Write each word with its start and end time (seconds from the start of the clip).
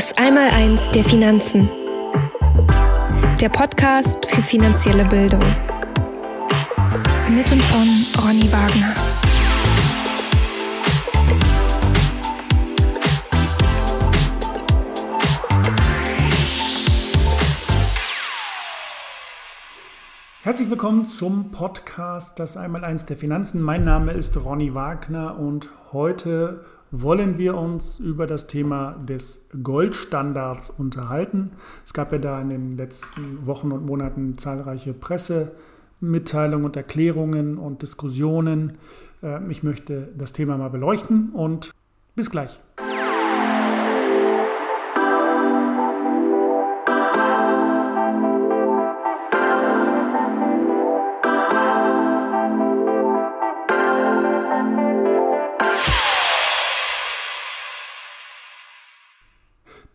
Das 0.00 0.16
Einmaleins 0.16 0.90
der 0.92 1.04
Finanzen. 1.04 1.68
Der 3.38 3.50
Podcast 3.50 4.24
für 4.24 4.42
finanzielle 4.42 5.04
Bildung. 5.04 5.42
Mit 7.28 7.52
und 7.52 7.60
von 7.60 7.86
Ronny 8.16 8.50
Wagner. 8.50 8.94
Herzlich 20.42 20.70
willkommen 20.70 21.08
zum 21.08 21.50
Podcast 21.50 22.38
Das 22.38 22.56
Einmaleins 22.56 23.04
der 23.04 23.18
Finanzen. 23.18 23.60
Mein 23.60 23.84
Name 23.84 24.12
ist 24.12 24.42
Ronny 24.42 24.74
Wagner 24.74 25.38
und 25.38 25.68
heute 25.92 26.64
wollen 26.90 27.38
wir 27.38 27.56
uns 27.56 27.98
über 27.98 28.26
das 28.26 28.46
Thema 28.46 28.92
des 28.92 29.48
Goldstandards 29.62 30.70
unterhalten. 30.70 31.52
Es 31.84 31.92
gab 31.92 32.12
ja 32.12 32.18
da 32.18 32.40
in 32.40 32.48
den 32.48 32.76
letzten 32.76 33.46
Wochen 33.46 33.72
und 33.72 33.86
Monaten 33.86 34.38
zahlreiche 34.38 34.92
Pressemitteilungen 34.92 36.64
und 36.64 36.76
Erklärungen 36.76 37.58
und 37.58 37.82
Diskussionen. 37.82 38.78
Ähm, 39.22 39.50
ich 39.50 39.62
möchte 39.62 40.08
das 40.16 40.32
Thema 40.32 40.56
mal 40.56 40.70
beleuchten 40.70 41.30
und 41.30 41.70
bis 42.16 42.30
gleich. 42.30 42.60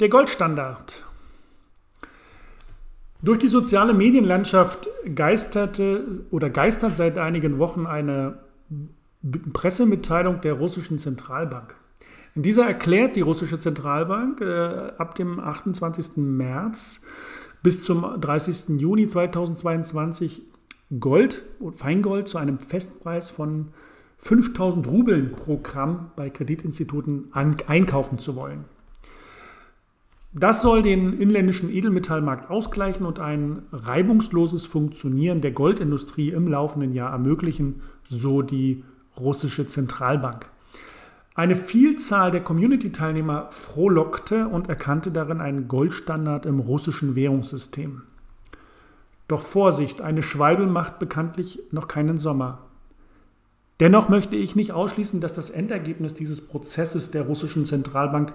Der 0.06 0.12
Goldstandard. 0.12 1.04
Durch 3.24 3.40
die 3.40 3.48
soziale 3.48 3.96
Medienlandschaft 3.96 4.88
geisterte 5.16 6.24
oder 6.30 6.52
geistert 6.52 6.96
seit 6.96 7.18
einigen 7.18 7.58
Wochen 7.58 7.88
eine 7.88 8.38
Pressemitteilung 9.52 10.42
der 10.42 10.54
russischen 10.54 11.00
Zentralbank. 11.00 11.74
In 12.36 12.44
dieser 12.44 12.68
erklärt 12.68 13.16
die 13.16 13.22
russische 13.22 13.58
Zentralbank 13.58 14.42
äh, 14.42 14.92
ab 14.96 15.16
dem 15.16 15.40
28. 15.40 16.18
März 16.18 17.02
bis 17.64 17.84
zum 17.84 18.22
30. 18.22 18.80
Juni 18.80 19.08
2022 19.08 20.44
Gold 21.00 21.42
und 21.58 21.78
Feingold 21.78 22.28
zu 22.28 22.38
einem 22.38 22.60
Festpreis 22.60 23.32
von 23.32 23.70
5000 24.20 24.86
Rubeln 24.86 25.32
pro 25.32 25.58
Gramm 25.58 26.12
bei 26.16 26.30
Kreditinstituten 26.30 27.32
einkaufen 27.34 28.20
zu 28.20 28.36
wollen. 28.36 28.66
Das 30.38 30.62
soll 30.62 30.82
den 30.82 31.14
inländischen 31.14 31.72
Edelmetallmarkt 31.72 32.50
ausgleichen 32.50 33.06
und 33.06 33.22
ein 33.22 33.62
reibungsloses 33.72 34.66
Funktionieren 34.66 35.40
der 35.40 35.52
Goldindustrie 35.52 36.32
im 36.32 36.50
laufenden 36.50 36.92
Jahr 36.92 37.14
ermöglichen, 37.14 37.82
so 38.10 38.42
die 38.42 38.84
russische 39.18 39.66
Zentralbank. 39.66 40.50
Eine 41.36 41.56
Vielzahl 41.56 42.32
der 42.32 42.42
Community-Teilnehmer 42.42 43.48
frohlockte 43.50 44.50
und 44.50 44.68
erkannte 44.68 45.10
darin 45.10 45.40
einen 45.40 45.70
Goldstandard 45.70 46.46
im 46.46 46.60
russischen 46.60 47.16
Währungssystem. 47.16 48.02
Doch 49.30 49.42
Vorsicht, 49.42 50.02
eine 50.02 50.22
Schwalbe 50.22 50.66
macht 50.66 51.00
bekanntlich 51.00 51.62
noch 51.72 51.88
keinen 51.88 52.18
Sommer. 52.18 52.60
Dennoch 53.80 54.10
möchte 54.10 54.36
ich 54.36 54.56
nicht 54.56 54.74
ausschließen, 54.74 55.20
dass 55.22 55.34
das 55.34 55.50
Endergebnis 55.50 56.14
dieses 56.14 56.46
Prozesses 56.46 57.12
der 57.12 57.24
russischen 57.24 57.66
Zentralbank 57.66 58.34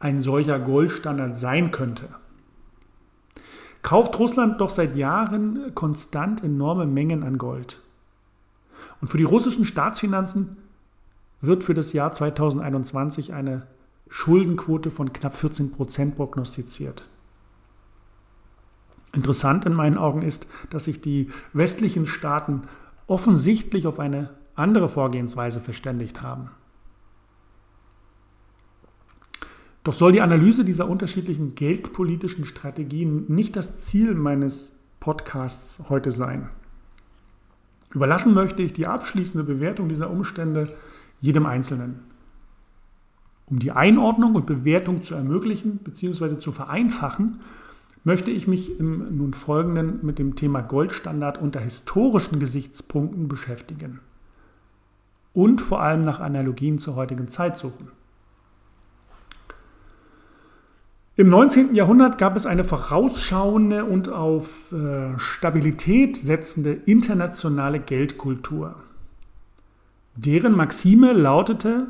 ein 0.00 0.20
solcher 0.20 0.58
Goldstandard 0.58 1.36
sein 1.36 1.70
könnte. 1.70 2.08
Kauft 3.82 4.18
Russland 4.18 4.60
doch 4.60 4.70
seit 4.70 4.96
Jahren 4.96 5.74
konstant 5.74 6.42
enorme 6.42 6.86
Mengen 6.86 7.22
an 7.22 7.38
Gold. 7.38 7.80
Und 9.00 9.08
für 9.08 9.18
die 9.18 9.24
russischen 9.24 9.64
Staatsfinanzen 9.64 10.56
wird 11.40 11.62
für 11.62 11.74
das 11.74 11.92
Jahr 11.92 12.12
2021 12.12 13.32
eine 13.32 13.66
Schuldenquote 14.08 14.90
von 14.90 15.12
knapp 15.12 15.36
14 15.36 15.72
Prozent 15.72 16.16
prognostiziert. 16.16 17.04
Interessant 19.12 19.64
in 19.66 19.72
meinen 19.72 19.96
Augen 19.96 20.22
ist, 20.22 20.46
dass 20.70 20.84
sich 20.84 21.00
die 21.00 21.30
westlichen 21.52 22.06
Staaten 22.06 22.62
offensichtlich 23.06 23.86
auf 23.86 23.98
eine 24.00 24.30
andere 24.54 24.88
Vorgehensweise 24.88 25.60
verständigt 25.60 26.20
haben. 26.20 26.50
Doch 29.88 29.94
soll 29.94 30.12
die 30.12 30.20
Analyse 30.20 30.66
dieser 30.66 30.86
unterschiedlichen 30.86 31.54
geldpolitischen 31.54 32.44
Strategien 32.44 33.24
nicht 33.28 33.56
das 33.56 33.84
Ziel 33.84 34.14
meines 34.14 34.78
Podcasts 35.00 35.88
heute 35.88 36.10
sein. 36.10 36.50
Überlassen 37.94 38.34
möchte 38.34 38.60
ich 38.60 38.74
die 38.74 38.86
abschließende 38.86 39.44
Bewertung 39.44 39.88
dieser 39.88 40.10
Umstände 40.10 40.68
jedem 41.22 41.46
Einzelnen. 41.46 42.00
Um 43.46 43.60
die 43.60 43.70
Einordnung 43.70 44.34
und 44.34 44.44
Bewertung 44.44 45.02
zu 45.02 45.14
ermöglichen 45.14 45.78
bzw. 45.78 46.36
zu 46.36 46.52
vereinfachen, 46.52 47.40
möchte 48.04 48.30
ich 48.30 48.46
mich 48.46 48.78
im 48.78 49.16
nun 49.16 49.32
folgenden 49.32 50.00
mit 50.02 50.18
dem 50.18 50.34
Thema 50.34 50.60
Goldstandard 50.60 51.40
unter 51.40 51.60
historischen 51.60 52.40
Gesichtspunkten 52.40 53.26
beschäftigen 53.26 54.00
und 55.32 55.62
vor 55.62 55.80
allem 55.80 56.02
nach 56.02 56.20
Analogien 56.20 56.78
zur 56.78 56.94
heutigen 56.94 57.28
Zeit 57.28 57.56
suchen. 57.56 57.88
Im 61.18 61.30
19. 61.30 61.74
Jahrhundert 61.74 62.16
gab 62.16 62.36
es 62.36 62.46
eine 62.46 62.62
vorausschauende 62.62 63.84
und 63.84 64.08
auf 64.08 64.70
äh, 64.70 65.18
Stabilität 65.18 66.16
setzende 66.16 66.72
internationale 66.72 67.80
Geldkultur. 67.80 68.76
Deren 70.14 70.52
Maxime 70.52 71.12
lautete 71.12 71.88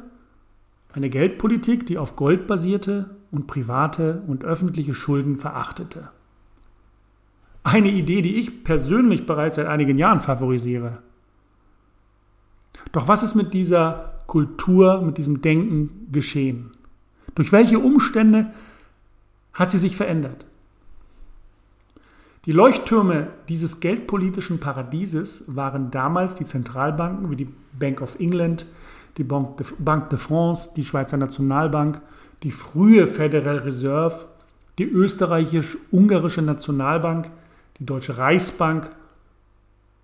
eine 0.95 1.11
Geldpolitik, 1.11 1.85
die 1.85 1.99
auf 1.99 2.17
Gold 2.17 2.47
basierte 2.47 3.11
und 3.31 3.47
private 3.47 4.23
und 4.27 4.45
öffentliche 4.45 4.95
Schulden 4.95 5.37
verachtete. 5.37 6.09
Eine 7.65 7.91
Idee, 7.91 8.23
die 8.23 8.37
ich 8.37 8.65
persönlich 8.65 9.27
bereits 9.27 9.57
seit 9.57 9.67
einigen 9.67 9.99
Jahren 9.99 10.21
favorisiere. 10.21 11.03
Doch 12.93 13.09
was 13.09 13.23
ist 13.23 13.35
mit 13.35 13.53
dieser 13.53 14.23
Kultur, 14.27 15.03
mit 15.03 15.19
diesem 15.19 15.43
Denken 15.43 16.09
geschehen? 16.11 16.71
Durch 17.35 17.53
welche 17.53 17.79
Umstände 17.79 18.53
hat 19.59 19.73
sie 19.73 19.79
sich 19.79 19.97
verändert. 19.97 20.47
Die 22.45 22.53
Leuchttürme 22.53 23.27
dieses 23.49 23.81
geldpolitischen 23.81 24.61
Paradieses 24.61 25.45
waren 25.49 25.91
damals 25.91 26.37
die 26.37 26.45
Zentralbanken 26.45 27.31
wie 27.31 27.37
die 27.37 27.53
Bank 27.79 28.01
of 28.01 28.19
England, 28.21 28.67
die 29.17 29.25
Banque 29.25 30.09
de 30.11 30.19
France, 30.19 30.71
die 30.77 30.85
Schweizer 30.85 31.17
Nationalbank, 31.17 32.01
die 32.45 32.53
frühe 32.53 33.09
Federal 33.09 33.59
Reserve, 33.59 34.27
die 34.79 34.85
österreichisch-ungarische 34.85 36.41
Nationalbank, 36.41 37.31
die 37.79 37.85
Deutsche 37.85 38.17
Reichsbank 38.17 38.91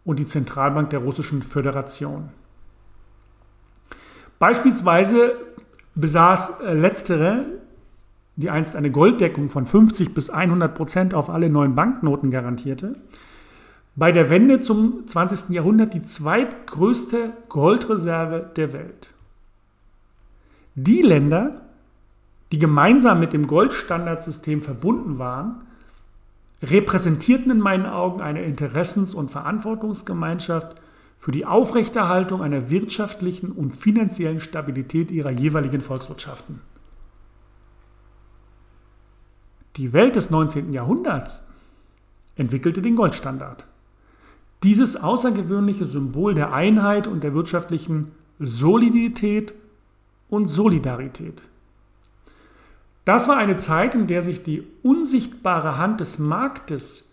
und 0.04 0.18
die 0.18 0.26
Zentralbank 0.26 0.90
der 0.90 0.98
Russischen 0.98 1.42
Föderation. 1.42 2.30
Beispielsweise 4.40 5.36
besaß 5.94 6.54
letztere 6.72 7.46
die 8.36 8.50
einst 8.50 8.74
eine 8.74 8.90
Golddeckung 8.90 9.48
von 9.48 9.66
50 9.66 10.14
bis 10.14 10.30
100 10.30 10.74
Prozent 10.74 11.14
auf 11.14 11.30
alle 11.30 11.48
neuen 11.48 11.74
Banknoten 11.74 12.30
garantierte, 12.30 12.94
bei 13.96 14.10
der 14.10 14.28
Wende 14.28 14.58
zum 14.60 15.06
20. 15.06 15.50
Jahrhundert 15.50 15.94
die 15.94 16.02
zweitgrößte 16.02 17.32
Goldreserve 17.48 18.50
der 18.56 18.72
Welt. 18.72 19.10
Die 20.74 21.02
Länder, 21.02 21.62
die 22.50 22.58
gemeinsam 22.58 23.20
mit 23.20 23.32
dem 23.32 23.46
Goldstandardsystem 23.46 24.62
verbunden 24.62 25.18
waren, 25.18 25.62
repräsentierten 26.62 27.52
in 27.52 27.60
meinen 27.60 27.86
Augen 27.86 28.20
eine 28.20 28.42
Interessens- 28.42 29.14
und 29.14 29.30
Verantwortungsgemeinschaft 29.30 30.74
für 31.16 31.30
die 31.30 31.46
Aufrechterhaltung 31.46 32.42
einer 32.42 32.70
wirtschaftlichen 32.70 33.52
und 33.52 33.76
finanziellen 33.76 34.40
Stabilität 34.40 35.12
ihrer 35.12 35.30
jeweiligen 35.30 35.80
Volkswirtschaften. 35.80 36.60
Die 39.76 39.92
Welt 39.92 40.14
des 40.14 40.30
19. 40.30 40.72
Jahrhunderts 40.72 41.44
entwickelte 42.36 42.80
den 42.80 42.94
Goldstandard. 42.94 43.64
Dieses 44.62 44.96
außergewöhnliche 44.96 45.84
Symbol 45.84 46.34
der 46.34 46.52
Einheit 46.52 47.08
und 47.08 47.24
der 47.24 47.34
wirtschaftlichen 47.34 48.12
Solidität 48.38 49.52
und 50.28 50.46
Solidarität. 50.46 51.42
Das 53.04 53.28
war 53.28 53.36
eine 53.36 53.56
Zeit, 53.56 53.94
in 53.94 54.06
der 54.06 54.22
sich 54.22 54.42
die 54.44 54.64
unsichtbare 54.82 55.76
Hand 55.76 56.00
des 56.00 56.18
Marktes 56.18 57.10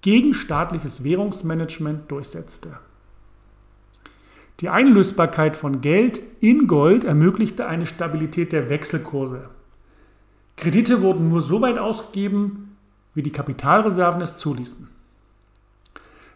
gegen 0.00 0.34
staatliches 0.34 1.04
Währungsmanagement 1.04 2.10
durchsetzte. 2.10 2.78
Die 4.60 4.70
Einlösbarkeit 4.70 5.56
von 5.56 5.80
Geld 5.80 6.20
in 6.40 6.66
Gold 6.66 7.04
ermöglichte 7.04 7.66
eine 7.66 7.86
Stabilität 7.86 8.52
der 8.52 8.68
Wechselkurse. 8.70 9.48
Kredite 10.56 11.02
wurden 11.02 11.28
nur 11.28 11.40
so 11.40 11.60
weit 11.60 11.78
ausgegeben, 11.78 12.76
wie 13.14 13.22
die 13.22 13.32
Kapitalreserven 13.32 14.22
es 14.22 14.36
zuließen. 14.36 14.88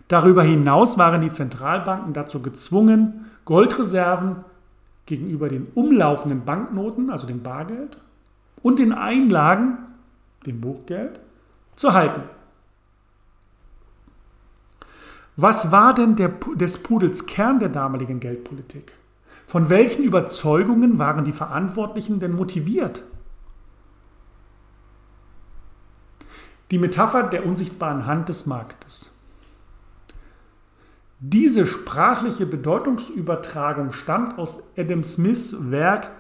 Darüber 0.09 0.43
hinaus 0.43 0.97
waren 0.97 1.21
die 1.21 1.31
Zentralbanken 1.31 2.15
dazu 2.15 2.41
gezwungen, 2.41 3.27
Goldreserven 3.45 4.37
gegenüber 5.07 5.49
den 5.49 5.67
umlaufenden 5.75 6.45
Banknoten, 6.45 7.11
also 7.11 7.27
dem 7.27 7.43
Bargeld, 7.43 7.99
und 8.63 8.79
den 8.79 8.93
Einlagen, 8.93 9.79
dem 10.47 10.61
Buchgeld, 10.61 11.21
zu 11.77 11.93
halten. 11.93 12.23
Was 15.37 15.71
war 15.71 15.95
denn 15.95 16.17
der, 16.17 16.33
des 16.57 16.83
Pudels 16.83 17.27
Kern 17.27 17.59
der 17.59 17.69
damaligen 17.69 18.19
Geldpolitik? 18.19 18.95
Von 19.47 19.71
welchen 19.71 20.05
Überzeugungen 20.05 20.99
waren 20.99 21.25
die 21.25 21.33
Verantwortlichen 21.33 22.19
denn 22.19 22.33
motiviert? 22.35 23.03
Die 26.71 26.79
Metapher 26.79 27.23
der 27.23 27.47
unsichtbaren 27.47 28.07
Hand 28.07 28.29
des 28.29 28.45
Marktes. 28.47 29.11
Diese 31.21 31.67
sprachliche 31.67 32.47
Bedeutungsübertragung 32.47 33.93
stammt 33.93 34.39
aus 34.39 34.63
Adam 34.77 35.03
Smiths 35.03 35.71
Werk 35.71 36.11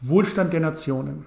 Wohlstand 0.00 0.52
der 0.52 0.60
Nationen. 0.60 1.24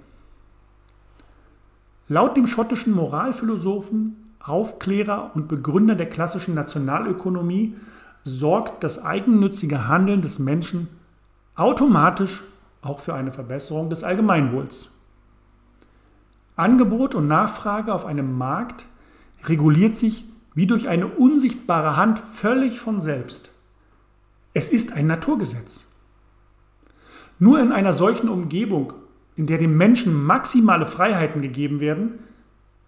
Laut 2.07 2.37
dem 2.37 2.45
schottischen 2.45 2.93
Moralphilosophen, 2.93 4.33
Aufklärer 4.39 5.31
und 5.33 5.47
Begründer 5.47 5.95
der 5.95 6.07
klassischen 6.07 6.53
Nationalökonomie 6.53 7.75
sorgt 8.23 8.83
das 8.83 9.03
eigennützige 9.03 9.87
Handeln 9.87 10.21
des 10.21 10.37
Menschen 10.37 10.87
automatisch 11.55 12.43
auch 12.81 12.99
für 12.99 13.15
eine 13.15 13.31
Verbesserung 13.31 13.89
des 13.89 14.03
Allgemeinwohls. 14.03 14.91
Angebot 16.55 17.15
und 17.15 17.27
Nachfrage 17.27 17.93
auf 17.93 18.05
einem 18.05 18.37
Markt 18.37 18.85
reguliert 19.43 19.95
sich 19.95 20.25
wie 20.53 20.67
durch 20.67 20.87
eine 20.87 21.07
unsichtbare 21.07 21.97
Hand 21.97 22.17
völlig 22.17 22.79
von 22.79 22.99
selbst. 22.99 23.51
Es 24.53 24.69
ist 24.69 24.93
ein 24.93 25.07
Naturgesetz. 25.07 25.85
Nur 27.39 27.59
in 27.59 27.73
einer 27.73 27.91
solchen 27.91 28.29
Umgebung, 28.29 28.93
in 29.35 29.47
der 29.47 29.57
dem 29.57 29.75
Menschen 29.75 30.13
maximale 30.13 30.85
Freiheiten 30.85 31.41
gegeben 31.41 31.81
werden, 31.81 32.19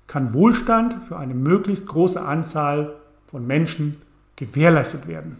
kann 0.07 0.33
Wohlstand 0.33 1.03
für 1.03 1.17
eine 1.17 1.33
möglichst 1.33 1.87
große 1.87 2.21
Anzahl 2.21 2.95
von 3.29 3.45
Menschen 3.45 4.01
gewährleistet 4.37 5.07
werden. 5.09 5.37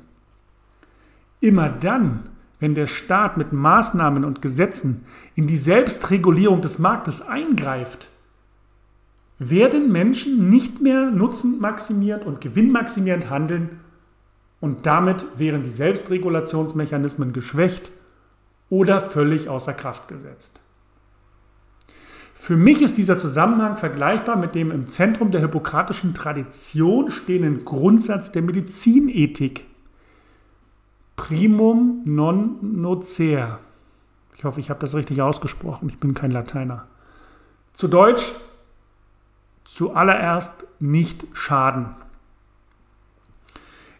Immer 1.40 1.70
dann, 1.70 2.30
wenn 2.60 2.76
der 2.76 2.88
Staat 2.88 3.38
mit 3.38 3.54
Maßnahmen 3.54 4.26
und 4.26 4.42
Gesetzen 4.42 5.06
in 5.36 5.48
die 5.48 5.56
Selbstregulierung 5.56 6.62
des 6.62 6.80
Marktes 6.80 7.22
eingreift, 7.22 8.10
werden 9.40 9.92
Menschen 9.92 10.50
nicht 10.50 10.82
mehr 10.82 11.12
nutzenmaximiert 11.12 12.26
und 12.26 12.42
gewinnmaximierend 12.42 13.30
handeln 13.30 13.80
und 14.60 14.86
damit 14.86 15.26
wären 15.38 15.64
die 15.64 15.70
Selbstregulationsmechanismen 15.70 17.34
geschwächt 17.34 17.92
oder 18.70 19.00
völlig 19.00 19.50
außer 19.50 19.74
Kraft 19.74 20.08
gesetzt. 20.08 20.60
Für 22.34 22.56
mich 22.56 22.82
ist 22.82 22.98
dieser 22.98 23.18
Zusammenhang 23.18 23.78
vergleichbar 23.78 24.36
mit 24.36 24.56
dem 24.56 24.72
im 24.72 24.90
Zentrum 24.90 25.32
der 25.32 25.42
hippokratischen 25.42 26.14
Tradition 26.14 27.10
stehenden 27.10 27.66
Grundsatz 27.66 28.32
der 28.32 28.44
Medizinethik. 28.44 29.66
Primum 31.16 32.04
non 32.06 32.80
nocere. 32.80 33.60
Ich 34.36 34.44
hoffe, 34.44 34.60
ich 34.60 34.70
habe 34.70 34.80
das 34.80 34.94
richtig 34.94 35.22
ausgesprochen. 35.22 35.90
Ich 35.90 35.98
bin 35.98 36.14
kein 36.14 36.30
Lateiner. 36.30 36.86
Zu 37.74 37.88
Deutsch, 37.88 38.34
zuallererst 39.68 40.66
nicht 40.80 41.28
schaden. 41.34 41.88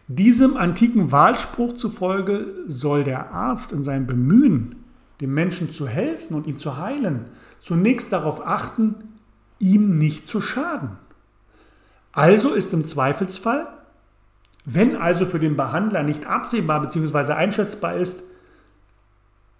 Diesem 0.06 0.56
antiken 0.56 1.12
Wahlspruch 1.12 1.74
zufolge 1.74 2.46
soll 2.66 3.04
der 3.04 3.32
Arzt 3.32 3.72
in 3.72 3.84
seinem 3.84 4.06
Bemühen, 4.06 4.76
dem 5.20 5.34
Menschen 5.34 5.70
zu 5.70 5.86
helfen 5.86 6.34
und 6.34 6.46
ihn 6.46 6.56
zu 6.56 6.78
heilen, 6.78 7.26
zunächst 7.60 8.12
darauf 8.12 8.46
achten, 8.46 8.94
ihm 9.58 9.98
nicht 9.98 10.26
zu 10.26 10.40
schaden. 10.40 10.92
Also 12.12 12.54
ist 12.54 12.72
im 12.72 12.86
Zweifelsfall, 12.86 13.68
wenn 14.64 14.96
also 14.96 15.26
für 15.26 15.38
den 15.38 15.56
Behandler 15.56 16.02
nicht 16.02 16.24
absehbar 16.24 16.80
bzw. 16.80 17.32
einschätzbar 17.32 17.96
ist, 17.96 18.22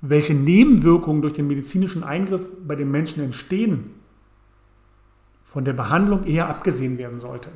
welche 0.00 0.34
Nebenwirkungen 0.34 1.20
durch 1.20 1.34
den 1.34 1.48
medizinischen 1.48 2.02
Eingriff 2.02 2.46
bei 2.66 2.76
den 2.76 2.90
Menschen 2.90 3.22
entstehen, 3.22 3.97
von 5.48 5.64
der 5.64 5.72
Behandlung 5.72 6.24
eher 6.24 6.48
abgesehen 6.48 6.98
werden 6.98 7.18
sollte. 7.18 7.48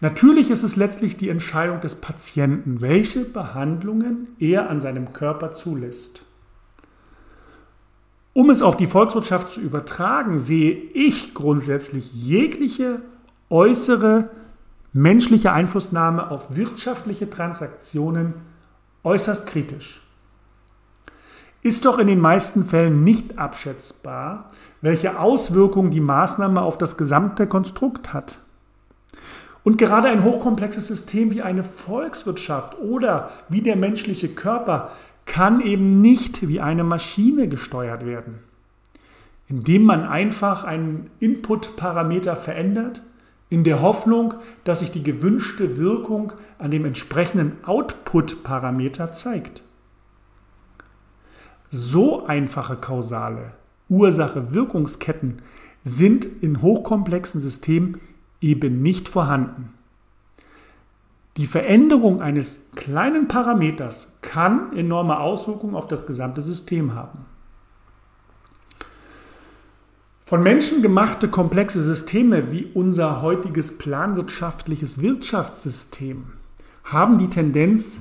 Natürlich 0.00 0.50
ist 0.50 0.64
es 0.64 0.74
letztlich 0.74 1.16
die 1.16 1.28
Entscheidung 1.28 1.80
des 1.80 1.94
Patienten, 1.94 2.80
welche 2.80 3.20
Behandlungen 3.24 4.34
er 4.40 4.68
an 4.68 4.80
seinem 4.80 5.12
Körper 5.12 5.52
zulässt. 5.52 6.24
Um 8.32 8.50
es 8.50 8.62
auf 8.62 8.76
die 8.76 8.88
Volkswirtschaft 8.88 9.50
zu 9.50 9.60
übertragen, 9.60 10.40
sehe 10.40 10.72
ich 10.72 11.34
grundsätzlich 11.34 12.12
jegliche 12.12 13.00
äußere 13.48 14.28
menschliche 14.92 15.52
Einflussnahme 15.52 16.32
auf 16.32 16.56
wirtschaftliche 16.56 17.30
Transaktionen 17.30 18.34
äußerst 19.04 19.46
kritisch. 19.46 20.01
Ist 21.62 21.84
doch 21.84 22.00
in 22.00 22.08
den 22.08 22.18
meisten 22.18 22.64
Fällen 22.64 23.04
nicht 23.04 23.38
abschätzbar, 23.38 24.50
welche 24.80 25.20
Auswirkungen 25.20 25.92
die 25.92 26.00
Maßnahme 26.00 26.60
auf 26.60 26.76
das 26.76 26.96
gesamte 26.96 27.46
Konstrukt 27.46 28.12
hat. 28.12 28.38
Und 29.62 29.78
gerade 29.78 30.08
ein 30.08 30.24
hochkomplexes 30.24 30.88
System 30.88 31.30
wie 31.30 31.42
eine 31.42 31.62
Volkswirtschaft 31.62 32.78
oder 32.80 33.30
wie 33.48 33.60
der 33.60 33.76
menschliche 33.76 34.28
Körper 34.28 34.90
kann 35.24 35.60
eben 35.60 36.00
nicht 36.00 36.48
wie 36.48 36.60
eine 36.60 36.82
Maschine 36.82 37.46
gesteuert 37.46 38.04
werden, 38.04 38.40
indem 39.48 39.84
man 39.84 40.04
einfach 40.04 40.64
einen 40.64 41.10
Input-Parameter 41.20 42.34
verändert, 42.34 43.02
in 43.50 43.62
der 43.62 43.82
Hoffnung, 43.82 44.34
dass 44.64 44.80
sich 44.80 44.90
die 44.90 45.02
gewünschte 45.02 45.76
Wirkung 45.76 46.32
an 46.58 46.72
dem 46.72 46.86
entsprechenden 46.86 47.58
Output-Parameter 47.64 49.12
zeigt. 49.12 49.62
So 51.74 52.26
einfache 52.26 52.76
kausale 52.76 53.54
Ursache-Wirkungsketten 53.88 55.40
sind 55.84 56.26
in 56.26 56.60
hochkomplexen 56.60 57.40
Systemen 57.40 57.98
eben 58.42 58.82
nicht 58.82 59.08
vorhanden. 59.08 59.72
Die 61.38 61.46
Veränderung 61.46 62.20
eines 62.20 62.72
kleinen 62.76 63.26
Parameters 63.26 64.18
kann 64.20 64.76
enorme 64.76 65.18
Auswirkungen 65.18 65.74
auf 65.74 65.88
das 65.88 66.06
gesamte 66.06 66.42
System 66.42 66.94
haben. 66.94 67.24
Von 70.26 70.42
Menschen 70.42 70.82
gemachte 70.82 71.28
komplexe 71.28 71.82
Systeme 71.82 72.52
wie 72.52 72.66
unser 72.74 73.22
heutiges 73.22 73.78
planwirtschaftliches 73.78 75.00
Wirtschaftssystem 75.00 76.34
haben 76.84 77.16
die 77.16 77.30
Tendenz, 77.30 78.00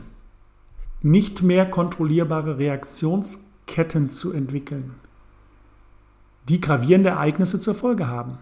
nicht 1.01 1.41
mehr 1.41 1.65
kontrollierbare 1.69 2.57
Reaktions 2.57 3.50
Ketten 3.67 4.09
zu 4.09 4.31
entwickeln, 4.31 4.95
die 6.49 6.61
gravierende 6.61 7.09
Ereignisse 7.09 7.59
zur 7.59 7.75
Folge 7.75 8.07
haben. 8.07 8.37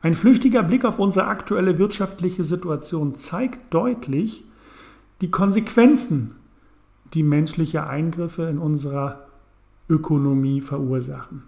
Ein 0.00 0.14
flüchtiger 0.14 0.62
Blick 0.62 0.84
auf 0.84 0.98
unsere 0.98 1.26
aktuelle 1.26 1.78
wirtschaftliche 1.78 2.42
Situation 2.42 3.14
zeigt 3.14 3.72
deutlich 3.72 4.44
die 5.20 5.30
Konsequenzen, 5.30 6.34
die 7.14 7.22
menschliche 7.22 7.86
Eingriffe 7.86 8.44
in 8.44 8.58
unserer 8.58 9.26
Ökonomie 9.88 10.60
verursachen. 10.60 11.44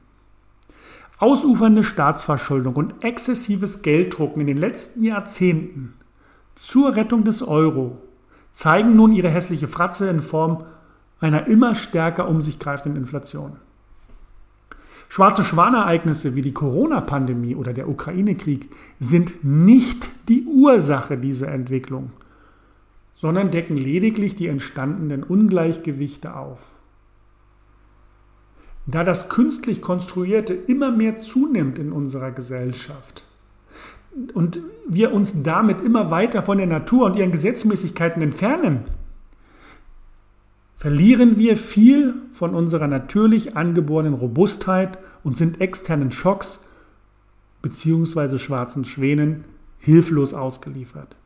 Ausufernde 1.19 1.83
Staatsverschuldung 1.83 2.75
und 2.77 3.03
exzessives 3.03 3.83
Gelddrucken 3.83 4.41
in 4.41 4.47
den 4.47 4.57
letzten 4.57 5.03
Jahrzehnten 5.03 5.95
zur 6.55 6.95
Rettung 6.95 7.25
des 7.25 7.43
Euro 7.43 7.99
zeigen 8.53 8.95
nun 8.95 9.13
ihre 9.13 9.31
hässliche 9.31 9.67
Fratze 9.67 10.09
in 10.09 10.21
Form 10.21 10.65
einer 11.25 11.47
immer 11.47 11.75
stärker 11.75 12.29
um 12.29 12.43
sich 12.43 12.59
greifenden 12.59 13.01
Inflation. 13.01 13.57
Schwarze 15.09 15.43
Schwanereignisse 15.43 16.35
wie 16.35 16.43
die 16.43 16.53
Corona-Pandemie 16.53 17.57
oder 17.57 17.73
der 17.73 17.89
Ukraine-Krieg 17.89 18.69
sind 18.99 19.43
nicht 19.43 20.09
die 20.29 20.45
Ursache 20.45 21.17
dieser 21.17 21.49
Entwicklung, 21.49 22.11
sondern 23.17 23.51
decken 23.51 23.77
lediglich 23.77 24.37
die 24.37 24.49
entstandenen 24.49 25.23
Ungleichgewichte 25.23 26.37
auf. 26.37 26.73
Da 28.87 29.03
das 29.03 29.31
künstlich 29.31 29.81
Konstruierte 29.81 30.53
immer 30.53 30.91
mehr 30.91 31.17
zunimmt 31.17 31.79
in 31.79 31.91
unserer 31.91 32.33
Gesellschaft 32.33 33.25
und 34.35 34.59
wir 34.87 35.13
uns 35.15 35.43
damit 35.43 35.81
immer 35.81 36.11
weiter 36.11 36.43
von 36.43 36.59
der 36.59 36.67
Natur 36.67 37.07
und 37.07 37.17
ihren 37.17 37.33
Gesetzmäßigkeiten 37.33 38.21
entfernen, 38.21 38.85
verlieren 40.77 41.39
wir 41.39 41.57
viel 41.57 42.15
von 42.33 42.55
unserer 42.55 42.89
natürlich 42.89 43.57
angeborenen 43.57 44.15
Robustheit 44.15 44.99
und 45.23 45.37
sind 45.37 45.61
externen 45.61 46.13
Schocks 46.13 46.61
bzw. 47.63 48.39
schwarzen 48.39 48.85
Schwänen 48.85 49.45
hilflos 49.79 50.35
ausgeliefert. 50.35 51.17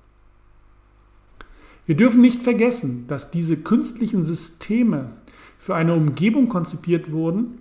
Wir 1.86 1.96
dürfen 1.96 2.20
nicht 2.20 2.42
vergessen, 2.42 3.06
dass 3.08 3.30
diese 3.30 3.56
künstlichen 3.56 4.22
Systeme 4.22 5.10
für 5.56 5.74
eine 5.74 5.94
Umgebung 5.94 6.48
konzipiert 6.48 7.10
wurden, 7.10 7.58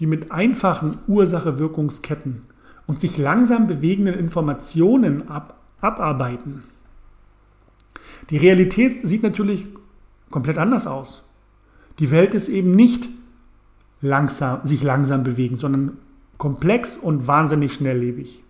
die 0.00 0.06
mit 0.06 0.32
einfachen 0.32 0.96
Ursache-Wirkungsketten 1.06 2.40
und 2.86 3.00
sich 3.00 3.18
langsam 3.18 3.66
bewegenden 3.66 4.14
Informationen 4.14 5.28
ab, 5.28 5.60
abarbeiten. 5.80 6.64
Die 8.30 8.38
Realität 8.38 9.06
sieht 9.06 9.22
natürlich 9.22 9.66
komplett 10.32 10.58
anders 10.58 10.88
aus. 10.88 11.28
Die 12.00 12.10
Welt 12.10 12.34
ist 12.34 12.48
eben 12.48 12.72
nicht 12.72 13.08
langsam, 14.00 14.66
sich 14.66 14.82
langsam 14.82 15.22
bewegend, 15.22 15.60
sondern 15.60 15.98
komplex 16.38 16.96
und 16.96 17.28
wahnsinnig 17.28 17.72
schnelllebig. 17.72 18.42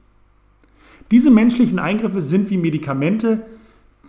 Diese 1.11 1.31
menschlichen 1.31 1.79
Eingriffe 1.79 2.23
sind 2.23 2.49
wie 2.49 2.57
Medikamente, 2.57 3.45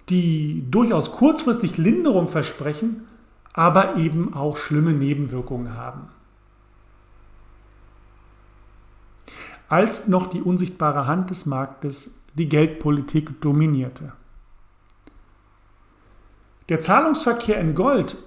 die 0.08 0.64
durchaus 0.72 1.12
kurzfristig 1.12 1.78
Linderung 1.78 2.30
versprechen, 2.30 3.08
aber 3.52 3.98
eben 3.98 4.34
auch 4.34 4.56
schlimme 4.56 4.94
Nebenwirkungen 4.94 5.76
haben. 5.76 6.08
Als 9.68 10.08
noch 10.08 10.28
die 10.28 10.42
unsichtbare 10.42 11.08
Hand 11.08 11.30
des 11.30 11.46
Marktes 11.46 12.16
die 12.36 12.48
Geldpolitik 12.48 13.42
dominierte. 13.42 14.14
Der 16.70 16.80
Zahlungsverkehr 16.80 17.60
in 17.60 17.76
Gold 17.76 18.18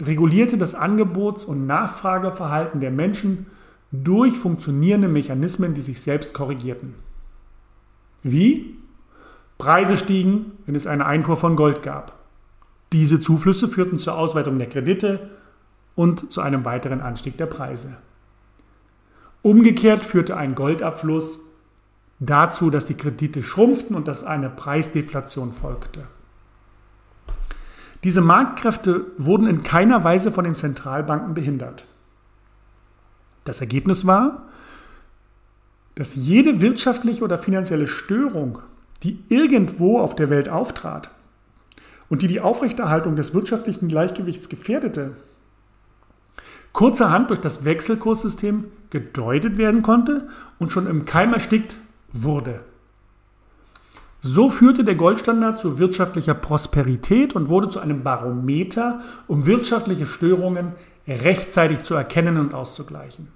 regulierte 0.00 0.58
das 0.58 0.74
Angebots- 0.74 1.44
und 1.44 1.66
Nachfrageverhalten 1.66 2.80
der 2.80 2.90
Menschen 2.90 3.46
durch 3.90 4.36
funktionierende 4.36 5.08
Mechanismen, 5.08 5.74
die 5.74 5.80
sich 5.80 6.00
selbst 6.02 6.34
korrigierten. 6.34 6.94
Wie? 8.22 8.76
Preise 9.56 9.96
stiegen, 9.96 10.52
wenn 10.66 10.74
es 10.74 10.86
eine 10.86 11.06
Einfuhr 11.06 11.36
von 11.36 11.56
Gold 11.56 11.82
gab. 11.82 12.18
Diese 12.92 13.18
Zuflüsse 13.18 13.68
führten 13.68 13.98
zur 13.98 14.16
Ausweitung 14.16 14.58
der 14.58 14.68
Kredite 14.68 15.30
und 15.94 16.30
zu 16.30 16.40
einem 16.40 16.64
weiteren 16.64 17.00
Anstieg 17.00 17.36
der 17.38 17.46
Preise. 17.46 17.96
Umgekehrt 19.42 20.04
führte 20.04 20.36
ein 20.36 20.54
Goldabfluss 20.54 21.40
dazu, 22.20 22.70
dass 22.70 22.86
die 22.86 22.96
Kredite 22.96 23.42
schrumpften 23.42 23.96
und 23.96 24.06
dass 24.06 24.24
eine 24.24 24.50
Preisdeflation 24.50 25.52
folgte. 25.52 26.06
Diese 28.04 28.20
Marktkräfte 28.20 29.06
wurden 29.18 29.46
in 29.46 29.62
keiner 29.62 30.04
Weise 30.04 30.30
von 30.30 30.44
den 30.44 30.54
Zentralbanken 30.54 31.34
behindert. 31.34 31.84
Das 33.44 33.60
Ergebnis 33.60 34.06
war, 34.06 34.42
dass 35.94 36.14
jede 36.14 36.60
wirtschaftliche 36.60 37.24
oder 37.24 37.38
finanzielle 37.38 37.88
Störung, 37.88 38.60
die 39.02 39.18
irgendwo 39.28 39.98
auf 39.98 40.14
der 40.14 40.30
Welt 40.30 40.48
auftrat 40.48 41.10
und 42.08 42.22
die 42.22 42.28
die 42.28 42.40
Aufrechterhaltung 42.40 43.16
des 43.16 43.34
wirtschaftlichen 43.34 43.88
Gleichgewichts 43.88 44.48
gefährdete, 44.48 45.16
kurzerhand 46.72 47.30
durch 47.30 47.40
das 47.40 47.64
Wechselkurssystem 47.64 48.66
gedeutet 48.90 49.58
werden 49.58 49.82
konnte 49.82 50.28
und 50.58 50.70
schon 50.70 50.86
im 50.86 51.04
Keim 51.04 51.32
erstickt 51.32 51.76
wurde. 52.12 52.60
So 54.20 54.50
führte 54.50 54.84
der 54.84 54.96
Goldstandard 54.96 55.58
zu 55.58 55.78
wirtschaftlicher 55.78 56.34
Prosperität 56.34 57.36
und 57.36 57.48
wurde 57.48 57.68
zu 57.68 57.78
einem 57.78 58.02
Barometer, 58.02 59.02
um 59.28 59.46
wirtschaftliche 59.46 60.06
Störungen 60.06 60.72
rechtzeitig 61.06 61.82
zu 61.82 61.94
erkennen 61.94 62.36
und 62.36 62.52
auszugleichen. 62.52 63.28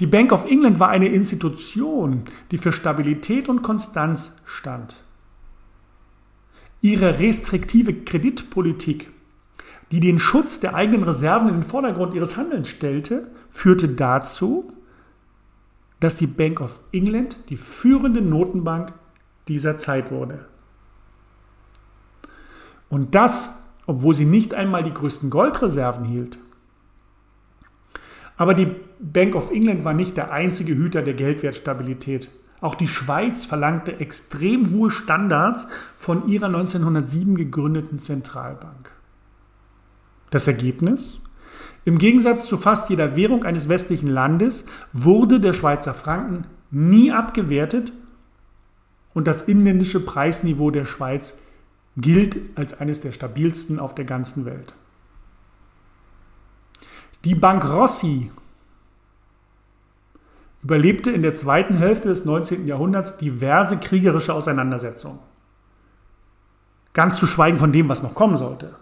Die 0.00 0.06
Bank 0.06 0.32
of 0.32 0.46
England 0.46 0.80
war 0.80 0.88
eine 0.88 1.08
Institution, 1.08 2.24
die 2.50 2.58
für 2.58 2.72
Stabilität 2.72 3.48
und 3.48 3.62
Konstanz 3.62 4.36
stand. 4.44 4.96
Ihre 6.80 7.20
restriktive 7.20 7.94
Kreditpolitik, 7.94 9.10
die 9.92 10.00
den 10.00 10.18
Schutz 10.18 10.60
der 10.60 10.74
eigenen 10.74 11.04
Reserven 11.04 11.48
in 11.48 11.54
den 11.54 11.62
Vordergrund 11.62 12.14
ihres 12.14 12.36
Handelns 12.36 12.68
stellte, 12.68 13.30
führte 13.50 13.88
dazu, 13.88 14.72
dass 16.00 16.16
die 16.16 16.26
Bank 16.26 16.60
of 16.60 16.80
England 16.92 17.36
die 17.48 17.56
führende 17.56 18.20
Notenbank 18.20 18.92
dieser 19.48 19.78
Zeit 19.78 20.10
wurde. 20.10 20.46
Und 22.88 23.14
das, 23.14 23.64
obwohl 23.86 24.14
sie 24.14 24.24
nicht 24.24 24.54
einmal 24.54 24.82
die 24.82 24.94
größten 24.94 25.30
Goldreserven 25.30 26.04
hielt. 26.04 26.38
Aber 28.36 28.54
die 28.54 28.74
Bank 29.00 29.34
of 29.34 29.50
England 29.50 29.84
war 29.84 29.94
nicht 29.94 30.16
der 30.16 30.32
einzige 30.32 30.74
Hüter 30.74 31.02
der 31.02 31.14
Geldwertstabilität. 31.14 32.30
Auch 32.60 32.74
die 32.74 32.88
Schweiz 32.88 33.44
verlangte 33.44 34.00
extrem 34.00 34.70
hohe 34.70 34.90
Standards 34.90 35.66
von 35.96 36.28
ihrer 36.28 36.46
1907 36.46 37.36
gegründeten 37.36 37.98
Zentralbank. 37.98 38.92
Das 40.30 40.46
Ergebnis? 40.46 41.20
Im 41.84 41.98
Gegensatz 41.98 42.46
zu 42.46 42.56
fast 42.56 42.88
jeder 42.88 43.14
Währung 43.14 43.44
eines 43.44 43.68
westlichen 43.68 44.08
Landes 44.08 44.64
wurde 44.92 45.40
der 45.40 45.52
Schweizer 45.52 45.92
Franken 45.92 46.46
nie 46.70 47.12
abgewertet 47.12 47.92
und 49.12 49.26
das 49.26 49.42
inländische 49.42 50.00
Preisniveau 50.00 50.70
der 50.70 50.86
Schweiz 50.86 51.38
gilt 51.96 52.38
als 52.56 52.80
eines 52.80 53.00
der 53.00 53.12
stabilsten 53.12 53.78
auf 53.78 53.94
der 53.94 54.04
ganzen 54.04 54.44
Welt. 54.44 54.74
Die 57.24 57.34
Bank 57.34 57.64
Rossi 57.64 58.30
überlebte 60.62 61.10
in 61.10 61.22
der 61.22 61.34
zweiten 61.34 61.76
Hälfte 61.76 62.08
des 62.08 62.24
19. 62.24 62.66
Jahrhunderts 62.66 63.18
diverse 63.18 63.78
kriegerische 63.78 64.34
Auseinandersetzungen. 64.34 65.18
Ganz 66.94 67.16
zu 67.16 67.26
schweigen 67.26 67.58
von 67.58 67.72
dem, 67.72 67.88
was 67.88 68.02
noch 68.02 68.14
kommen 68.14 68.36
sollte. 68.36 68.74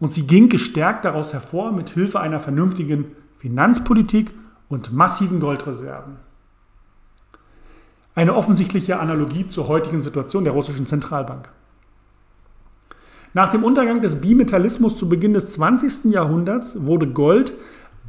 Und 0.00 0.12
sie 0.12 0.26
ging 0.26 0.48
gestärkt 0.48 1.04
daraus 1.04 1.32
hervor 1.32 1.72
mit 1.72 1.90
Hilfe 1.90 2.20
einer 2.20 2.40
vernünftigen 2.40 3.12
Finanzpolitik 3.36 4.30
und 4.68 4.92
massiven 4.92 5.40
Goldreserven. 5.40 6.16
Eine 8.14 8.34
offensichtliche 8.34 8.98
Analogie 8.98 9.46
zur 9.46 9.68
heutigen 9.68 10.00
Situation 10.00 10.44
der 10.44 10.54
russischen 10.54 10.86
Zentralbank. 10.86 11.48
Nach 13.34 13.50
dem 13.50 13.62
Untergang 13.62 14.00
des 14.00 14.20
Bimetallismus 14.20 14.96
zu 14.96 15.08
Beginn 15.08 15.34
des 15.34 15.50
20. 15.50 16.12
Jahrhunderts 16.12 16.84
wurde 16.84 17.06
Gold 17.06 17.52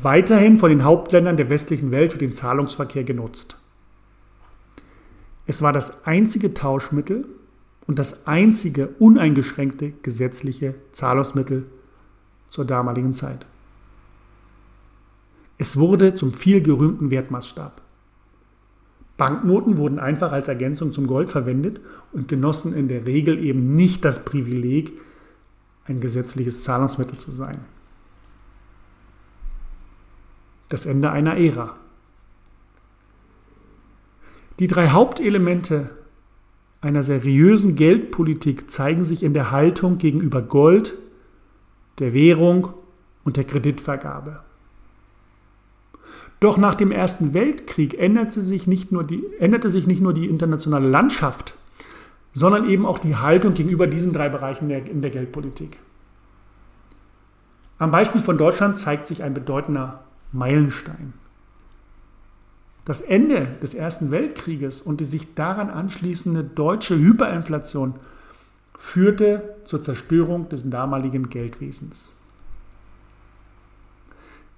weiterhin 0.01 0.57
von 0.57 0.69
den 0.69 0.83
Hauptländern 0.83 1.38
der 1.38 1.50
westlichen 1.50 1.91
Welt 1.91 2.13
für 2.13 2.17
den 2.17 2.33
Zahlungsverkehr 2.33 3.03
genutzt. 3.03 3.57
Es 5.45 5.62
war 5.62 5.74
das 5.74 6.05
einzige 6.07 6.53
Tauschmittel 6.53 7.25
und 7.86 8.00
das 8.00 8.25
einzige 8.25 8.88
uneingeschränkte 9.00 9.91
gesetzliche 10.01 10.75
Zahlungsmittel 10.91 11.65
zur 12.51 12.65
damaligen 12.65 13.15
Zeit. 13.15 13.48
Es 15.58 15.77
wurde 15.77 16.13
zum 16.13 16.36
vielgerühmten 16.36 17.10
Wertmaßstab. 17.10 17.81
Banknoten 19.17 19.77
wurden 19.77 19.98
einfach 19.98 20.31
als 20.31 20.48
Ergänzung 20.48 20.93
zum 20.93 21.08
Gold 21.08 21.31
verwendet 21.31 21.81
und 22.12 22.27
genossen 22.27 22.75
in 22.75 22.88
der 22.88 23.08
Regel 23.08 23.43
eben 23.43 23.75
nicht 23.75 24.05
das 24.05 24.25
Privileg, 24.25 24.93
ein 25.86 26.00
gesetzliches 26.00 26.62
Zahlungsmittel 26.62 27.17
zu 27.17 27.31
sein 27.31 27.58
das 30.72 30.86
Ende 30.86 31.12
einer 31.12 31.38
Ära. 31.38 31.75
Die 34.60 34.67
drei 34.67 34.89
Hauptelemente 34.89 35.89
einer 36.79 37.03
seriösen 37.03 37.75
Geldpolitik 37.75 38.72
zeigen 38.72 39.03
sich 39.03 39.24
in 39.24 39.34
der 39.34 39.51
Haltung 39.51 39.98
gegenüber 39.98 40.41
Gold, 40.41 40.98
der 42.00 42.13
Währung 42.13 42.69
und 43.24 43.38
der 43.38 43.43
Kreditvergabe. 43.43 44.39
Doch 46.39 46.57
nach 46.57 46.74
dem 46.74 46.91
Ersten 46.91 47.33
Weltkrieg 47.36 48.00
änderte 48.00 48.41
sich 48.41 48.65
nicht 48.65 48.91
nur 48.91 49.03
die, 49.03 49.24
änderte 49.39 49.69
sich 49.69 49.86
nicht 49.86 50.01
nur 50.01 50.13
die 50.13 50.25
internationale 50.25 50.89
Landschaft, 50.89 51.55
sondern 52.33 52.67
eben 52.67 52.86
auch 52.86 52.98
die 52.98 53.15
Haltung 53.15 53.53
gegenüber 53.53 53.86
diesen 53.86 54.12
drei 54.12 54.29
Bereichen 54.29 54.67
der, 54.67 54.89
in 54.89 55.01
der 55.01 55.12
Geldpolitik. 55.12 55.79
Am 57.77 57.91
Beispiel 57.91 58.21
von 58.21 58.38
Deutschland 58.38 58.77
zeigt 58.77 59.05
sich 59.05 59.24
ein 59.24 59.33
bedeutender 59.33 60.03
Meilenstein. 60.31 61.13
Das 62.86 63.01
Ende 63.01 63.48
des 63.62 63.75
Ersten 63.75 64.10
Weltkrieges 64.10 64.81
und 64.81 65.00
die 65.00 65.05
sich 65.05 65.36
daran 65.36 65.69
anschließende 65.69 66.43
deutsche 66.43 66.98
Hyperinflation 66.98 67.95
führte 68.82 69.56
zur 69.64 69.82
Zerstörung 69.84 70.50
des 70.50 70.68
damaligen 70.70 71.30
Geldwesens. 71.30 72.14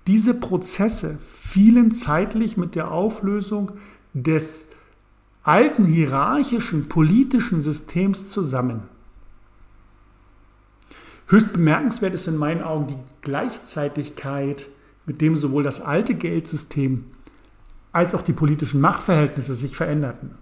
Diese 0.07 0.33
Prozesse 0.33 1.17
fielen 1.23 1.91
zeitlich 1.91 2.55
mit 2.55 2.75
der 2.75 2.89
Auflösung 2.89 3.73
des 4.13 4.71
alten 5.43 5.85
hierarchischen 5.85 6.87
politischen 6.87 7.61
Systems 7.61 8.29
zusammen. 8.29 8.83
Höchst 11.27 11.51
bemerkenswert 11.51 12.13
ist 12.13 12.27
in 12.27 12.37
meinen 12.37 12.63
Augen 12.63 12.87
die 12.87 12.99
Gleichzeitigkeit, 13.21 14.67
mit 15.05 15.19
dem 15.19 15.35
sowohl 15.35 15.63
das 15.63 15.81
alte 15.81 16.15
Geldsystem 16.15 17.05
als 17.91 18.15
auch 18.15 18.21
die 18.21 18.33
politischen 18.33 18.79
Machtverhältnisse 18.79 19.53
sich 19.53 19.75
veränderten. 19.75 20.35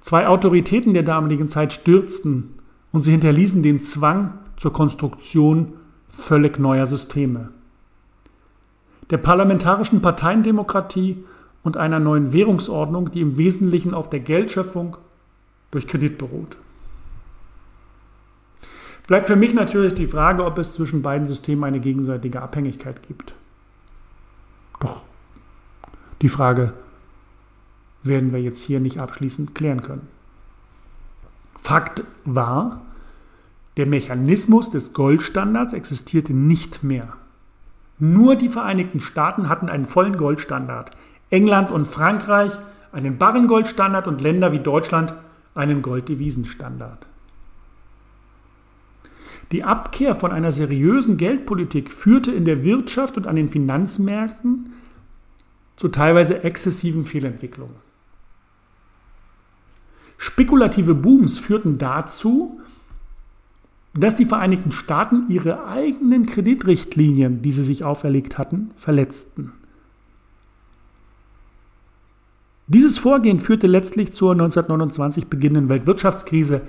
Zwei 0.00 0.26
Autoritäten 0.26 0.94
der 0.94 1.02
damaligen 1.02 1.48
Zeit 1.48 1.72
stürzten 1.72 2.54
und 2.92 3.02
sie 3.02 3.12
hinterließen 3.12 3.62
den 3.62 3.80
Zwang 3.80 4.34
zur 4.56 4.72
Konstruktion 4.72 5.74
völlig 6.08 6.58
neuer 6.58 6.86
Systeme. 6.86 7.50
Der 9.10 9.18
parlamentarischen 9.18 10.02
Parteiendemokratie 10.02 11.24
und 11.62 11.76
einer 11.76 11.98
neuen 11.98 12.32
Währungsordnung, 12.32 13.10
die 13.10 13.20
im 13.20 13.36
Wesentlichen 13.36 13.92
auf 13.92 14.08
der 14.08 14.20
Geldschöpfung 14.20 14.96
durch 15.70 15.86
Kredit 15.86 16.18
beruht. 16.18 16.56
Bleibt 19.06 19.26
für 19.26 19.36
mich 19.36 19.54
natürlich 19.54 19.94
die 19.94 20.06
Frage, 20.06 20.44
ob 20.44 20.56
es 20.58 20.74
zwischen 20.74 21.02
beiden 21.02 21.26
Systemen 21.26 21.64
eine 21.64 21.80
gegenseitige 21.80 22.40
Abhängigkeit 22.40 23.06
gibt. 23.06 23.34
Doch 24.78 25.02
die 26.22 26.28
Frage 26.28 26.72
werden 28.02 28.32
wir 28.32 28.40
jetzt 28.40 28.62
hier 28.62 28.80
nicht 28.80 28.98
abschließend 28.98 29.54
klären 29.54 29.82
können. 29.82 30.08
Fakt 31.58 32.04
war, 32.24 32.80
der 33.76 33.86
Mechanismus 33.86 34.70
des 34.70 34.92
Goldstandards 34.92 35.72
existierte 35.72 36.32
nicht 36.32 36.82
mehr. 36.82 37.14
Nur 37.98 38.36
die 38.36 38.48
Vereinigten 38.48 39.00
Staaten 39.00 39.48
hatten 39.48 39.68
einen 39.68 39.86
vollen 39.86 40.16
Goldstandard. 40.16 40.90
England 41.28 41.70
und 41.70 41.86
Frankreich 41.86 42.58
einen 42.92 43.18
Barrengoldstandard 43.18 44.06
und 44.06 44.20
Länder 44.20 44.52
wie 44.52 44.58
Deutschland 44.58 45.14
einen 45.54 45.82
Golddevisenstandard. 45.82 47.06
Die 49.52 49.64
Abkehr 49.64 50.14
von 50.14 50.32
einer 50.32 50.52
seriösen 50.52 51.16
Geldpolitik 51.16 51.92
führte 51.92 52.30
in 52.30 52.44
der 52.44 52.62
Wirtschaft 52.64 53.16
und 53.16 53.26
an 53.26 53.36
den 53.36 53.48
Finanzmärkten 53.48 54.72
zu 55.76 55.88
teilweise 55.88 56.44
exzessiven 56.44 57.04
Fehlentwicklungen. 57.04 57.89
Spekulative 60.22 60.94
Booms 60.94 61.38
führten 61.38 61.78
dazu, 61.78 62.60
dass 63.94 64.16
die 64.16 64.26
Vereinigten 64.26 64.70
Staaten 64.70 65.24
ihre 65.30 65.66
eigenen 65.66 66.26
Kreditrichtlinien, 66.26 67.40
die 67.40 67.52
sie 67.52 67.62
sich 67.62 67.84
auferlegt 67.84 68.36
hatten, 68.36 68.70
verletzten. 68.76 69.52
Dieses 72.66 72.98
Vorgehen 72.98 73.40
führte 73.40 73.66
letztlich 73.66 74.12
zur 74.12 74.32
1929 74.32 75.28
beginnenden 75.28 75.70
Weltwirtschaftskrise, 75.70 76.60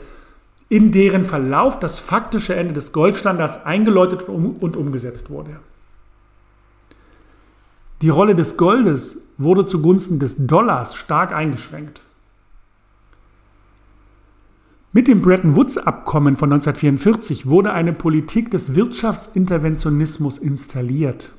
in 0.70 0.92
deren 0.92 1.26
Verlauf 1.26 1.78
das 1.78 2.00
faktische 2.00 2.56
Ende 2.56 2.74
des 2.74 2.94
Goldstandards 2.94 3.66
eingeläutet 3.66 4.30
und 4.30 4.78
umgesetzt 4.78 5.30
wurde. 5.30 5.60
Die 8.02 8.10
Rolle 8.10 8.34
des 8.34 8.56
Goldes 8.56 9.18
wurde 9.38 9.66
zugunsten 9.66 10.20
des 10.20 10.48
Dollars 10.48 10.96
stark 10.96 11.34
eingeschränkt. 11.34 12.02
Mit 14.94 15.08
dem 15.08 15.22
Bretton 15.22 15.56
Woods-Abkommen 15.56 16.36
von 16.36 16.52
1944 16.52 17.48
wurde 17.48 17.72
eine 17.72 17.94
Politik 17.94 18.52
des 18.52 18.76
Wirtschaftsinterventionismus 18.76 20.38
installiert, 20.38 21.32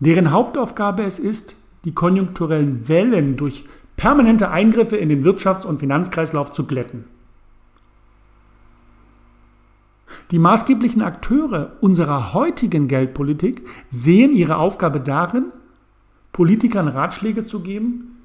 deren 0.00 0.32
Hauptaufgabe 0.32 1.04
es 1.04 1.20
ist, 1.20 1.54
die 1.84 1.94
konjunkturellen 1.94 2.88
Wellen 2.88 3.36
durch 3.36 3.64
permanente 3.96 4.50
Eingriffe 4.50 4.96
in 4.96 5.08
den 5.08 5.24
Wirtschafts- 5.24 5.64
und 5.64 5.78
Finanzkreislauf 5.78 6.50
zu 6.50 6.66
glätten. 6.66 7.04
Die 10.32 10.40
maßgeblichen 10.40 11.02
Akteure 11.02 11.76
unserer 11.80 12.34
heutigen 12.34 12.88
Geldpolitik 12.88 13.64
sehen 13.88 14.32
ihre 14.32 14.56
Aufgabe 14.56 15.00
darin, 15.00 15.52
Politikern 16.32 16.88
Ratschläge 16.88 17.44
zu 17.44 17.60
geben, 17.60 18.15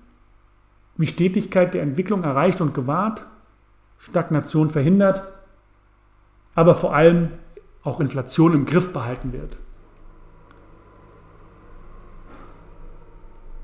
wie 0.97 1.08
Stetigkeit 1.08 1.73
der 1.73 1.82
Entwicklung 1.82 2.23
erreicht 2.23 2.62
und 2.62 2.73
gewahrt, 2.73 3.25
Stagnation 3.97 4.69
verhindert, 4.69 5.23
aber 6.56 6.73
vor 6.73 6.95
allem 6.95 7.30
auch 7.84 7.99
Inflation 7.99 8.54
im 8.54 8.65
Griff 8.65 8.93
behalten 8.93 9.34
wird. 9.34 9.58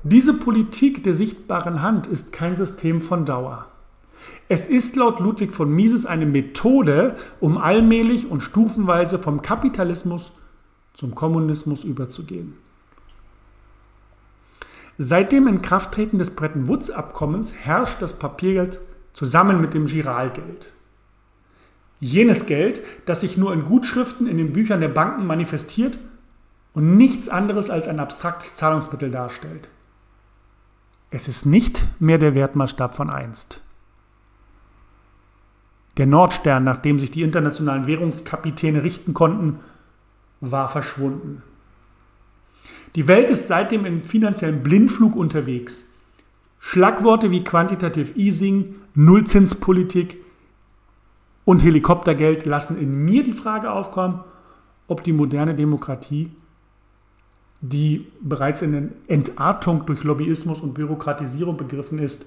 Diese 0.04 0.32
Politik 0.32 1.02
der 1.02 1.12
sichtbaren 1.12 1.82
Hand 1.82 2.06
ist 2.06 2.32
kein 2.32 2.56
System 2.56 3.00
von 3.00 3.24
Dauer. 3.24 3.66
Es 4.48 4.66
ist 4.66 4.96
laut 4.96 5.20
Ludwig 5.20 5.52
von 5.52 5.70
Mises 5.70 6.06
eine 6.06 6.24
Methode, 6.24 7.16
um 7.40 7.58
allmählich 7.58 8.30
und 8.30 8.40
stufenweise 8.40 9.18
vom 9.18 9.42
Kapitalismus 9.42 10.32
zum 10.94 11.14
Kommunismus 11.14 11.84
überzugehen. 11.84 12.54
Seit 15.00 15.30
dem 15.30 15.46
Inkrafttreten 15.46 16.18
des 16.18 16.34
Bretton 16.34 16.66
Woods-Abkommens 16.66 17.54
herrscht 17.54 18.02
das 18.02 18.18
Papiergeld 18.18 18.80
zusammen 19.12 19.60
mit 19.60 19.72
dem 19.72 19.86
Giralgeld. 19.86 20.72
Jenes 22.00 22.46
Geld, 22.46 22.82
das 23.06 23.20
sich 23.20 23.36
nur 23.36 23.52
in 23.52 23.64
Gutschriften 23.64 24.26
in 24.26 24.36
den 24.36 24.52
Büchern 24.52 24.80
der 24.80 24.88
Banken 24.88 25.24
manifestiert 25.24 25.98
und 26.74 26.96
nichts 26.96 27.28
anderes 27.28 27.70
als 27.70 27.86
ein 27.86 28.00
abstraktes 28.00 28.56
Zahlungsmittel 28.56 29.12
darstellt. 29.12 29.68
Es 31.10 31.28
ist 31.28 31.46
nicht 31.46 31.84
mehr 32.00 32.18
der 32.18 32.34
Wertmaßstab 32.34 32.96
von 32.96 33.08
einst. 33.08 33.60
Der 35.96 36.06
Nordstern, 36.06 36.64
nach 36.64 36.76
dem 36.76 36.98
sich 36.98 37.12
die 37.12 37.22
internationalen 37.22 37.86
Währungskapitäne 37.86 38.82
richten 38.82 39.14
konnten, 39.14 39.60
war 40.40 40.68
verschwunden. 40.68 41.42
Die 42.98 43.06
Welt 43.06 43.30
ist 43.30 43.46
seitdem 43.46 43.84
im 43.84 44.02
finanziellen 44.02 44.64
Blindflug 44.64 45.14
unterwegs. 45.14 45.88
Schlagworte 46.58 47.30
wie 47.30 47.44
Quantitative 47.44 48.18
Easing, 48.18 48.74
Nullzinspolitik 48.96 50.18
und 51.44 51.62
Helikoptergeld 51.62 52.44
lassen 52.44 52.76
in 52.76 53.04
mir 53.04 53.22
die 53.22 53.34
Frage 53.34 53.70
aufkommen, 53.70 54.24
ob 54.88 55.04
die 55.04 55.12
moderne 55.12 55.54
Demokratie, 55.54 56.32
die 57.60 58.10
bereits 58.20 58.62
in 58.62 58.96
Entartung 59.06 59.86
durch 59.86 60.02
Lobbyismus 60.02 60.58
und 60.58 60.74
Bürokratisierung 60.74 61.56
begriffen 61.56 62.00
ist, 62.00 62.26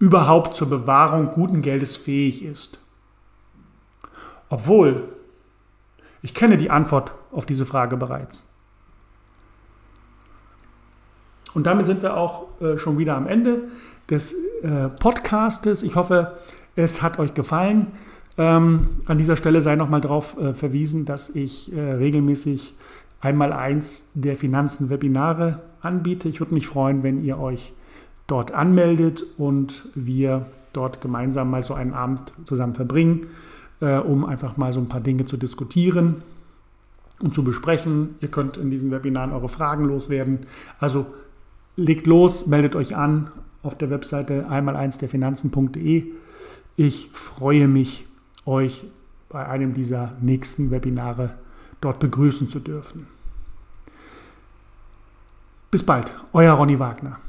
überhaupt 0.00 0.54
zur 0.54 0.68
Bewahrung 0.68 1.26
guten 1.26 1.62
Geldes 1.62 1.94
fähig 1.94 2.44
ist. 2.44 2.80
Obwohl, 4.48 5.10
ich 6.22 6.34
kenne 6.34 6.56
die 6.56 6.70
Antwort 6.70 7.12
auf 7.30 7.46
diese 7.46 7.66
Frage 7.66 7.96
bereits. 7.96 8.49
Und 11.54 11.66
damit 11.66 11.86
sind 11.86 12.02
wir 12.02 12.16
auch 12.16 12.46
äh, 12.60 12.76
schon 12.76 12.98
wieder 12.98 13.16
am 13.16 13.26
Ende 13.26 13.62
des 14.08 14.34
äh, 14.62 14.88
Podcastes. 14.98 15.82
Ich 15.82 15.96
hoffe, 15.96 16.32
es 16.76 17.02
hat 17.02 17.18
euch 17.18 17.34
gefallen. 17.34 17.88
Ähm, 18.38 18.88
an 19.06 19.18
dieser 19.18 19.36
Stelle 19.36 19.60
sei 19.60 19.76
nochmal 19.76 20.00
darauf 20.00 20.38
äh, 20.38 20.54
verwiesen, 20.54 21.04
dass 21.04 21.30
ich 21.30 21.72
regelmäßig 21.74 22.74
einmal 23.20 23.52
eins 23.52 24.10
der 24.14 24.36
Finanzen-Webinare 24.36 25.60
anbiete. 25.82 26.28
Ich 26.28 26.40
würde 26.40 26.54
mich 26.54 26.66
freuen, 26.66 27.02
wenn 27.02 27.22
ihr 27.24 27.38
euch 27.38 27.72
dort 28.26 28.52
anmeldet 28.52 29.24
und 29.36 29.88
wir 29.94 30.46
dort 30.72 31.00
gemeinsam 31.00 31.50
mal 31.50 31.62
so 31.62 31.74
einen 31.74 31.92
Abend 31.92 32.32
zusammen 32.44 32.74
verbringen, 32.74 33.26
um 33.80 34.24
einfach 34.24 34.56
mal 34.56 34.72
so 34.72 34.80
ein 34.80 34.88
paar 34.88 35.00
Dinge 35.00 35.26
zu 35.26 35.36
diskutieren 35.36 36.22
und 37.20 37.34
zu 37.34 37.44
besprechen. 37.44 38.14
Ihr 38.20 38.28
könnt 38.28 38.56
in 38.56 38.70
diesen 38.70 38.90
Webinaren 38.90 39.32
eure 39.32 39.48
Fragen 39.48 39.84
loswerden. 39.84 40.46
Also 40.78 41.06
legt 41.76 42.06
los, 42.06 42.46
meldet 42.46 42.76
euch 42.76 42.96
an 42.96 43.30
auf 43.62 43.76
der 43.76 43.90
Webseite 43.90 44.48
einmal 44.48 44.76
eins 44.76 44.98
der 44.98 45.08
Finanzen.de. 45.08 46.04
Ich 46.76 47.10
freue 47.12 47.68
mich, 47.68 48.06
euch 48.46 48.84
bei 49.28 49.46
einem 49.46 49.74
dieser 49.74 50.12
nächsten 50.20 50.70
Webinare 50.70 51.34
dort 51.80 51.98
begrüßen 52.00 52.48
zu 52.48 52.58
dürfen. 52.58 53.06
Bis 55.70 55.84
bald, 55.84 56.14
euer 56.32 56.54
Ronny 56.54 56.78
Wagner. 56.78 57.20